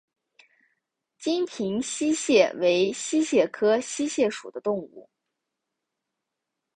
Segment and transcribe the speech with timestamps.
[1.19, 5.07] 金平溪蟹为溪蟹科溪蟹属的动物。